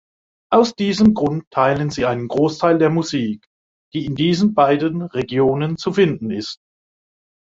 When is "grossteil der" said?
2.27-2.89